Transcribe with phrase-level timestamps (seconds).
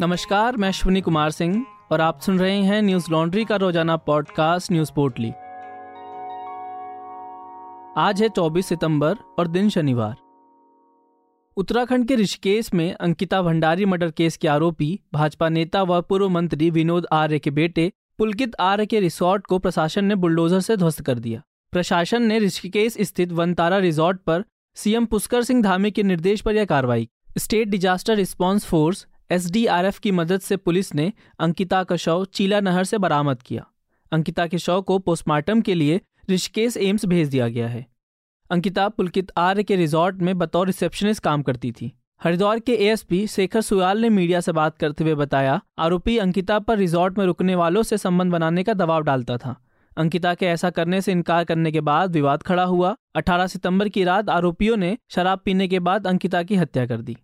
[0.00, 4.72] नमस्कार, मैं अश्विनी कुमार सिंह और आप सुन रहे हैं न्यूज़ लॉन्ड्री का रोज़ाना पॉडकास्ट
[4.72, 5.30] न्यूज़ पोर्टली।
[7.96, 10.14] आज है 24 सितंबर और दिन शनिवार।
[11.56, 16.70] उत्तराखंड के ऋषिकेश में अंकिता भंडारी मर्डर केस के आरोपी, भाजपा नेता व पूर्व मंत्री
[16.70, 21.18] विनोद आर्य के बेटे, पुलकित आर्य के रिसोर्ट को प्रशासन ने बुलडोजर से ध्वस्त कर
[21.18, 21.42] दिया।
[21.72, 24.44] प्रशासन ने ऋषिकेश स्थित वनतारा रिसोर्ट पर
[24.76, 27.08] सीएम पुष्कर सिंह धामी के निर्देश पर यह कार्रवाई
[27.38, 32.84] state disaster response force SDRF की मदद से पुलिस ने अंकिता का शव चीला नहर
[32.84, 33.66] से बरामद किया।
[34.12, 37.86] अंकिता के शव को पोस्टमार्टम के लिए ऋषिकेश एम्स भेज दिया गया है।
[38.50, 41.92] अंकिता पुलकित आर्य के रिजॉर्ट में बतौर रिसेप्शनिस्ट काम करती थी।
[42.22, 46.78] हरिद्वार के एएसपी शेखर सुयाल ने मीडिया से बात करते हुए बताया, आरोपी अंकिता पर
[46.78, 49.56] रिजॉर्ट में रुकने वालों से संबंध बनाने का दबाव डालता था।
[49.96, 54.04] अंकिता के ऐसा करने से इनकार करने के बाद विवाद खड़ा हुआ। 18 सितंबर की
[54.04, 57.16] रात आरोपियों ने शराब पीने के बाद अंकिता की हत्या कर दी।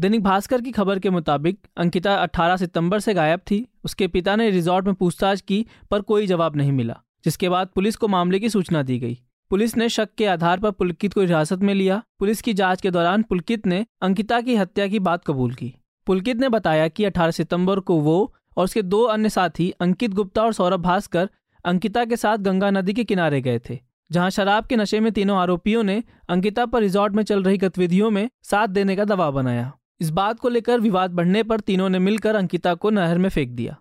[0.00, 4.50] दैनिक भास्कर की खबर के मुताबिक, अंकिता 18 सितंबर से गायब थी। उसके पिता ने
[4.50, 8.48] रिजॉर्ट में पूछताछ की, पर कोई जवाब नहीं मिला, जिसके बाद पुलिस को मामले की
[8.48, 9.18] सूचना दी गई।
[9.50, 12.90] पुलिस ने शक के आधार पर पुलकित को हिरासत में लिया। पुलिस की जाँच के
[12.90, 15.74] दौरान पुलकित ने अंकिता की हत्या की बात कबूल की।
[16.06, 20.42] पुलकित ने बताया कि 18 सितंबर को वो और उसके दो अन्य साथी, अंकित गुप्ता
[20.42, 21.30] और सौरभ भास्कर,
[21.64, 23.78] अंकिता के साथ गंगा नदी के किनारे गए थे,
[24.10, 28.10] जहाँ शराब के नशे में तीनों आरोपियों ने अंकिता पर रिजॉर्ट में चल रही गतिविधियों
[28.10, 31.98] में साथ देने का दबाव बनाया। इस बात को लेकर विवाद बढ़ने पर तीनों ने
[31.98, 33.76] मिलकर अंकिता को नहर में फेंक दिया।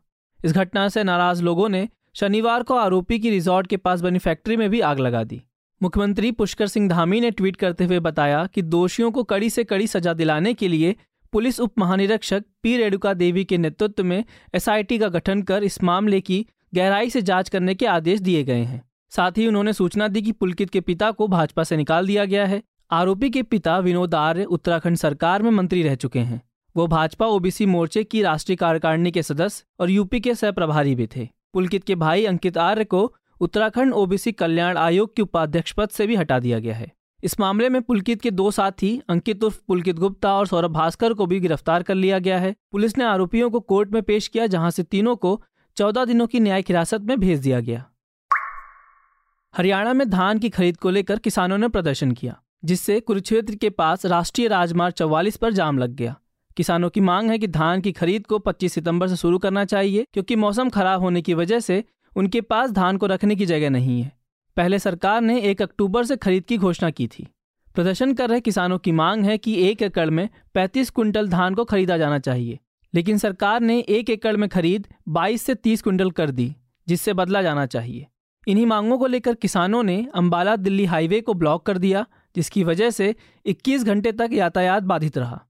[0.46, 4.58] इस घटना से नाराज़ लोगों ने शनिवार को आरोपी की रिजॉर्ट के पास बनी फैक्ट्री
[4.58, 5.44] में भी आग लगा दी।
[5.82, 9.88] मुख्यमंत्री पुष्कर सिंह धामी ने ट्वीट करते हुए बताया कि दोषियों को कड़ी से कड़ी
[9.88, 10.96] सजा दिलाने के लिए
[11.32, 14.26] पुलिस उप महानिरीक्षक पी रेणुका देवी के नेतृत्व में
[14.56, 18.62] एसआईटी का गठन कर इस मामले की गहराई से जाँच करने के आदेश दिए गए
[18.62, 22.26] हैं। साथ ही उन्होंने सूचना दी कि पुलकित के पिता को भाजपा से निकाल दिया
[22.26, 26.42] गया है। आरोपी के पिता विनोद आर्य उत्तराखंड सरकार में मंत्री रह चुके हैं।
[26.76, 31.08] वो भाजपा ओबीसी मोर्चे की राष्ट्रीय कार्यकारिणी के सदस्य और यूपी के सह प्रभारी भी
[31.16, 36.08] थे। पुलकित के भाई अंकित आर्य को उत्तराखंड ओबीसी कल्याण आयोग के उपाध्यक्ष पद से
[36.08, 36.92] भी हटा दिया गया है।
[37.24, 41.26] इस मामले में पुलकित के दो साथी, अंकित उर्फ़ पुलकित गुप्ता और सौरभ भास्कर को
[41.26, 44.72] भी गिरफ़्तार कर लिया गया है। पुलिस ने आरोपियों को कोर्ट में पेश किया, जहाँ
[44.72, 45.42] से तीनों को
[45.78, 47.86] चौदह दिनों की न्यायिक हिरासत में भेज दिया गया।
[49.58, 54.06] हरियाणा में धान की खरीद को लेकर किसानों ने प्रदर्शन किया। जिससे कुरुक्षेत्र के पास
[54.06, 56.16] राष्ट्रीय राजमार्ग चौवालीस पर जाम लग गया।
[56.58, 60.06] किसानों की मांग है कि धान की खरीद को 25 सितंबर से शुरू करना चाहिए,
[60.14, 61.84] क्योंकि मौसम खराब होने की वजह से
[62.16, 64.12] उनके पास धान को रखने की जगह नहीं है।
[64.58, 67.28] पहले सरकार ने एक अक्टूबर से खरीद की घोषणा की थी।
[67.76, 71.64] प्रदर्शन कर रहे किसानों की मांग है कि एक एकड़ में 35 कुंटल धान को
[71.66, 72.60] खरीदा जाना चाहिए,
[72.94, 76.56] लेकिन सरकार ने एक एकड़ में खरीद 22 से 30 कुंटल कर दी,
[76.88, 78.06] जिससे बदला जाना चाहिए।
[78.48, 82.90] इन्हीं मांगों को लेकर किसानों ने अंबाला दिल्ली हाईवे को ब्लॉक कर दिया जिसकी वजह
[82.90, 85.46] से 21 घंटे तक यातायात बाधित रहा।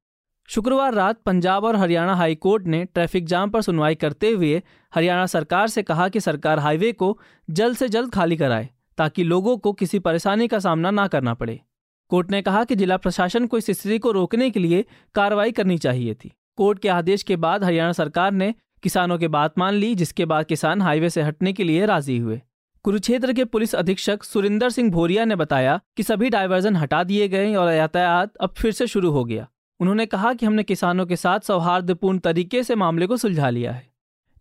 [0.47, 4.61] शुक्रवार रात पंजाब और हरियाणा हाईकोर्ट ने ट्रैफ़िक जाम पर सुनवाई करते हुए
[4.95, 9.57] हरियाणा सरकार से कहा कि सरकार हाईवे को जल्द से जल्द खाली कराए, ताकि लोगों
[9.57, 11.61] को किसी परेशानी का सामना ना करना पड़े।
[12.09, 14.85] कोर्ट ने कहा कि जिला प्रशासन को इस स्थिति को रोकने के लिए
[15.15, 19.59] कार्रवाई करनी चाहिए थी। कोर्ट के आदेश के बाद हरियाणा सरकार ने किसानों की बात
[19.59, 22.41] मान ली, जिसके बाद किसान हाईवे से हटने के लिए राज़ी हुए।
[22.83, 27.55] कुरुक्षेत्र के पुलिस अधीक्षक सुरिंदर सिंह भोरिया ने बताया कि सभी डायवर्जन हटा दिए गए
[27.55, 29.47] और यातायात अब फिर से शुरू हो गया।
[29.79, 33.87] उन्होंने कहा कि हमने किसानों के साथ सौहार्दपूर्ण तरीके से मामले को सुलझा लिया है।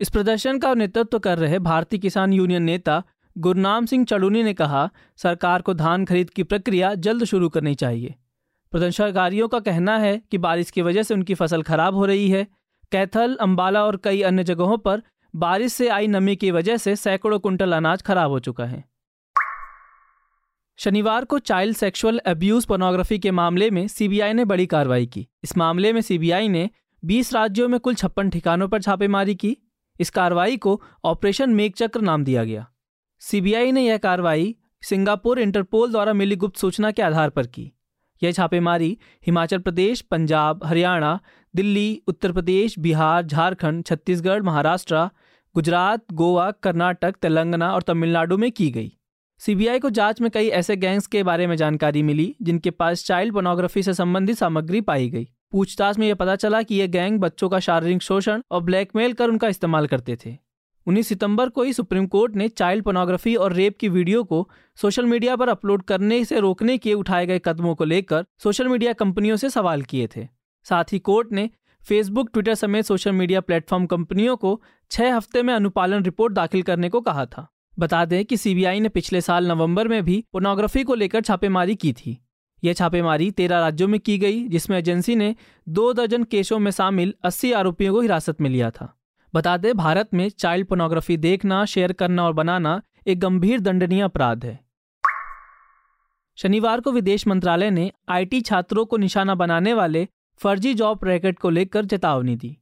[0.00, 3.02] इस प्रदर्शन का नेतृत्व कर रहे भारतीय किसान यूनियन नेता
[3.38, 8.14] गुरनाम सिंह चड़ूनी ने कहा, सरकार को धान खरीद की प्रक्रिया जल्द शुरू करनी चाहिए।
[8.72, 12.47] प्रदर्शनकारियों का कहना है कि बारिश की वजह से उनकी फ़सल खराब हो रही है।
[12.92, 15.02] कैथल, अंबाला और कई अन्य जगहों पर
[15.37, 18.84] बारिश से आई नमी की वजह से सैकड़ों कुंटल अनाज खराब हो चुका है।
[20.76, 25.56] शनिवार को चाइल्ड सेक्सुअल अब्यूज पोर्नोग्राफी के मामले में सीबीआई ने बड़ी कार्रवाई की। इस
[25.56, 26.70] मामले में सीबीआई ने
[27.04, 29.56] 20 राज्यों में कुल छप्पन ठिकानों पर छापेमारी की।
[30.00, 32.66] इस कार्रवाई को ऑपरेशन मेघ चक्र नाम दिया गया।
[33.20, 37.72] सीबीआई ने यह कार्रवाई सिंगापुर इंटरपोल द्वारा मिली गुप्त सूचना के आधार पर की।
[38.22, 41.20] यह छापेमारी हिमाचल प्रदेश, पंजाब, हरियाणा,
[41.56, 45.11] दिल्ली, उत्तर प्रदेश, बिहार, झारखंड, छत्तीसगढ़, महाराष्ट्र
[45.54, 48.93] गुजरात, गोवा, कर्नाटक, तेलंगाना और तमिलनाडु में की गई।
[49.38, 53.32] सीबीआई को जाँच में कई ऐसे गैंग्स के बारे में जानकारी मिली, जिनके पास चाइल्ड
[53.32, 57.49] पोर्नोग्राफी से संबंधित सामग्री पाई गई। पूछताछ में यह पता चला कि ये गैंग बच्चों
[57.49, 60.37] का शारीरिक शोषण और ब्लैकमेल कर उनका इस्तेमाल करते थे।
[60.87, 65.06] उन्नीस सितंबर को ही सुप्रीम कोर्ट ने चाइल्ड पोर्नोग्राफी और रेप की वीडियो को सोशल
[65.06, 69.37] मीडिया पर अपलोड करने से रोकने के उठाए गए कदमों को लेकर सोशल मीडिया कंपनियों
[69.37, 70.28] से सवाल किए थे।
[70.64, 71.50] साथ ही कोर्ट ने
[71.84, 76.88] फेसबुक ट्विटर समेत सोशल मीडिया प्लेटफॉर्म कंपनियों को छह हफ़्ते में अनुपालन रिपोर्ट दाखिल करने
[76.88, 77.46] को कहा था।
[77.79, 81.93] बता दें कि सीबीआई ने पिछले साल नवंबर में भी पोर्नोग्राफी को लेकर छापेमारी की
[81.93, 82.19] थी।
[82.62, 85.34] यह छापेमारी तेरह राज्यों में की गई, जिसमें एजेंसी ने
[85.67, 88.93] दो दर्जन केसों में शामिल अस्सी आरोपियों को हिरासत में लिया था।
[89.34, 94.44] बता दें भारत में चाइल्ड पोर्नोग्राफी देखना शेयर करना और बनाना एक गंभीर दंडनीय अपराध
[94.44, 94.58] है।
[96.38, 100.08] शनिवार को विदेश मंत्रालय ने आईटी छात्रों को निशाना बनाने वाले
[100.38, 102.56] फर्जी जॉब रैकेट को लेकर चेतावनी दी।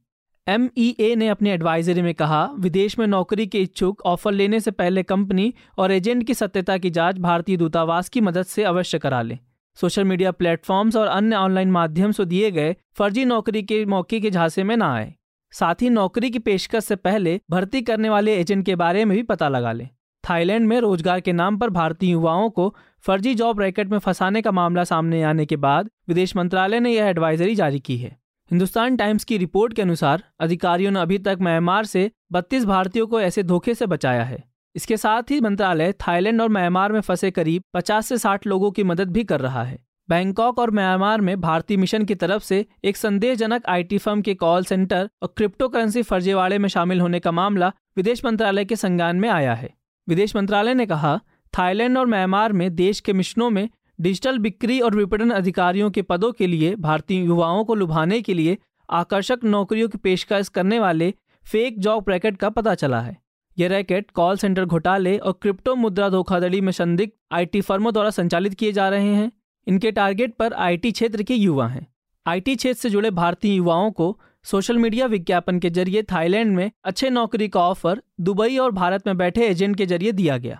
[0.47, 5.03] एमईए ने अपनी एडवाइजरी में कहा, विदेश में नौकरी के इच्छुक ऑफ़र लेने से पहले
[5.03, 9.39] कंपनी और एजेंट की सत्यता की जाँच भारतीय दूतावास की मदद से अवश्य करा लें।
[9.75, 14.31] सोशल मीडिया प्लेटफॉर्म्स और अन्य ऑनलाइन माध्यम से दिए गए फर्जी नौकरी के मौके के
[14.31, 15.13] झांसे में ना आए।
[15.51, 19.23] साथ ही नौकरी की पेशकश से पहले भर्ती करने वाले एजेंट के बारे में भी
[19.23, 19.89] पता लगा लें।
[20.29, 22.75] थाईलैंड में रोज़गार के नाम पर भारतीय युवाओं को
[23.05, 27.05] फर्जी जॉब रैकेट में फंसाने का मामला सामने आने के बाद विदेश मंत्रालय ने यह
[27.05, 28.17] एडवाइजरी जारी की है।
[28.51, 33.21] हिंदुस्तान टाइम्स की रिपोर्ट के अनुसार अधिकारियों ने अभी तक म्यांमार से 32 भारतीयों को
[33.21, 34.43] ऐसे धोखे से बचाया है।
[34.75, 38.83] इसके साथ ही मंत्रालय थाईलैंड और म्यांमार में फंसे करीब 50 से 60 लोगों की
[38.83, 39.79] मदद भी कर रहा है।
[40.09, 44.63] बैंकॉक और म्यांमार में भारतीय मिशन की तरफ़ से एक संदेहजनक आईटी फर्म के कॉल
[44.63, 49.29] सेंटर और क्रिप्टो करेंसी फर्जीवाड़े में शामिल होने का मामला विदेश मंत्रालय के संज्ञान में
[49.29, 49.73] आया है।
[50.11, 51.19] विदेश मंत्रालय ने कहा,
[51.53, 53.69] थाईलैंड और म्यांमार में देश के मिशनों में
[53.99, 58.57] डिजिटल बिक्री और विपणन अधिकारियों के पदों के लिए भारतीय युवाओं को लुभाने के लिए
[58.89, 61.13] आकर्षक नौकरियों की पेशकश करने वाले
[61.45, 63.17] फेक जॉब रैकेट का पता चला है।
[63.57, 68.53] यह रैकेट कॉल सेंटर घोटाले और क्रिप्टो मुद्रा धोखाधड़ी में संदिग्ध आईटी फर्मों द्वारा संचालित
[68.53, 69.31] किए जा रहे हैं।
[69.67, 71.87] इनके टारगेट पर आईटी क्षेत्र के युवा हैं।
[72.25, 77.09] आईटी क्षेत्र से जुड़े भारतीय युवाओं को सोशल मीडिया विज्ञापन के ज़रिए थाईलैंड में अच्छे
[77.09, 80.59] नौकरी का ऑफ़र दुबई और भारत में बैठे एजेंट के ज़रिए दिया गया।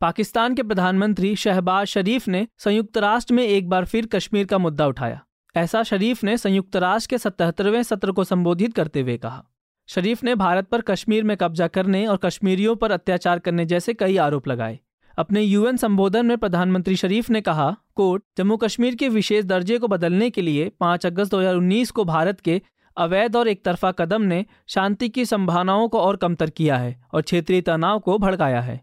[0.00, 4.86] पाकिस्तान के प्रधानमंत्री शहबाज शरीफ ने संयुक्त राष्ट्र में एक बार फिर कश्मीर का मुद्दा
[4.86, 5.20] उठाया।
[5.54, 9.44] ऐसा शरीफ ने संयुक्त राष्ट्र के सतहत्तरवें सत्र को संबोधित करते हुए कहा।
[9.88, 14.16] शरीफ ने भारत पर कश्मीर में कब्जा करने और कश्मीरियों पर अत्याचार करने जैसे कई
[14.16, 14.78] आरोप लगाए।
[15.18, 19.88] अपने यूएन संबोधन में प्रधानमंत्री शरीफ ने कहा, कोर्ट जम्मू कश्मीर के विशेष दर्जे को
[19.88, 22.62] बदलने के लिए 5 अगस्त 2019 को भारत के
[22.96, 27.22] अवैध और एक तरफा कदम ने शांति की संभावनाओं को और कमतर किया है और
[27.22, 28.80] क्षेत्रीय तनाव को भड़काया है।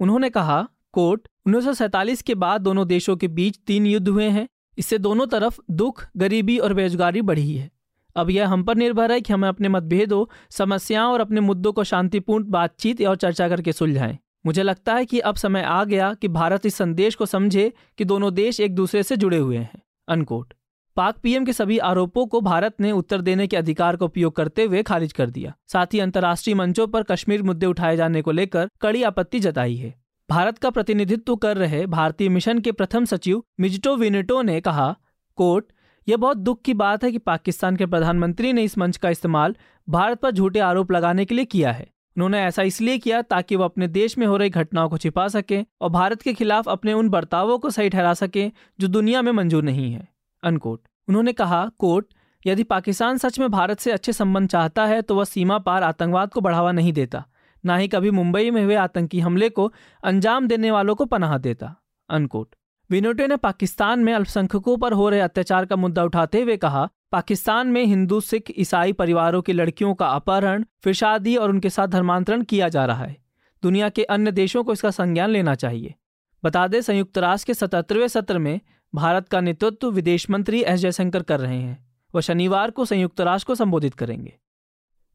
[0.00, 4.48] उन्होंने कहा, कोर्ट, उन्नीस के बाद दोनों देशों के बीच तीन युद्ध हुए हैं।
[4.78, 7.70] इससे दोनों तरफ़ दुख, गरीबी और बेरोजगारी बढ़ी है।
[8.16, 11.84] अब यह हम पर निर्भर है कि हमें अपने मतभेदों, समस्याओं और अपने मुद्दों को
[11.84, 16.28] शांतिपूर्ण बातचीत और चर्चा करके सुलझाएँ। मुझे लगता है कि अब समय आ गया कि
[16.28, 20.54] भारत इस संदेश को समझे कि दोनों देश एक दूसरे से जुड़े हुए हैं। अनकोट।
[20.96, 24.64] पाक पीएम के सभी आरोपों को भारत ने उत्तर देने के अधिकार का उपयोग करते
[24.64, 28.68] हुए खारिज कर दिया। साथ ही अंतर्राष्ट्रीय मंचों पर कश्मीर मुद्दे उठाए जाने को लेकर
[28.80, 29.94] कड़ी आपत्ति जताई है।
[30.30, 34.96] भारत का प्रतिनिधित्व कर रहे भारतीय मिशन के प्रथम सचिव मिजटो विनेटो ने कहा
[35.36, 35.64] कोर्ट
[36.08, 39.56] यह बहुत दुख की बात है कि पाकिस्तान के प्रधानमंत्री ने इस मंच का इस्तेमाल
[39.88, 43.64] भारत पर झूठे आरोप लगाने के लिए किया है। उन्होंने ऐसा इसलिए किया ताकि वो
[43.64, 47.08] अपने देश में हो रही घटनाओं को छिपा सकें और भारत के खिलाफ अपने उन
[47.08, 48.50] बर्तावों को सही ठहरा सके
[48.80, 50.08] जो दुनिया में मंजूर नहीं है।
[50.42, 52.06] अनकोट। उन्होंने कहा, कोर्ट,
[52.42, 56.30] यदि पाकिस्तान सच में भारत से अच्छे संबंध चाहता है तो वह सीमा पार आतंकवाद
[56.30, 57.24] को बढ़ावा नहीं देता,
[57.64, 59.72] ना ही कभी मुंबई में हुए आतंकी हमले को
[60.02, 61.74] अंजाम देने वालों को पनाह देता।
[62.10, 62.54] अनकोट।
[62.90, 67.66] विनोटे ने पाकिस्तान में अल्पसंख्यकों पर हो रहे अत्याचार का मुद्दा उठाते हुए कहा पाकिस्तान
[67.66, 72.42] में हिंदू, सिख, ईसाई परिवारों की लड़कियों का अपहरण, फिर शादी और उनके साथ धर्मांतरण
[72.42, 73.16] किया जा रहा है।
[73.62, 75.94] दुनिया के अन्य देशों को इसका संज्ञान लेना चाहिए।
[76.44, 78.60] बता दें, संयुक्त राष्ट्र के सतहत्तरवें सत्र में
[78.94, 83.46] भारत का नेतृत्व विदेश मंत्री एस जयशंकर कर रहे हैं। वह शनिवार को संयुक्त राष्ट्र
[83.46, 84.34] को संबोधित करेंगे।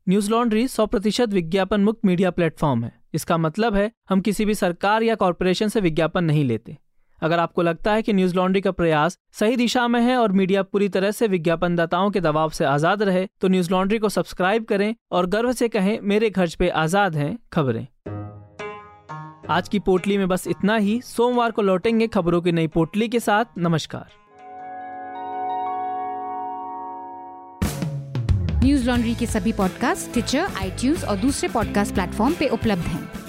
[0.09, 4.53] न्यूज़ लॉन्ड्री सौ प्रतिशत विज्ञापन मुक्त मीडिया प्लेटफॉर्म है। इसका मतलब है, हम किसी भी
[4.53, 6.77] सरकार या कॉरपोरेशन से विज्ञापन नहीं लेते।
[7.21, 10.63] अगर आपको लगता है कि न्यूज़ लॉन्ड्री का प्रयास सही दिशा में है और मीडिया
[10.63, 14.93] पूरी तरह से विज्ञापनदाताओं के दबाव से आज़ाद रहे तो न्यूज़ लॉन्ड्री को सब्सक्राइब करें
[15.11, 17.87] और गर्व से कहें, मेरे खर्च पे आज़ाद हैं खबरें।
[19.49, 23.19] आज की पोटली में बस इतना ही। सोमवार को लौटेंगे खबरों की नई पोटली के
[23.19, 24.17] साथ। नमस्कार।
[28.63, 33.28] न्यूज़ लॉन्ड्री के सभी पॉडकास्ट ट्विटर आई और दूसरे पॉडकास्ट प्लेटफॉर्म पे उपलब्ध हैं।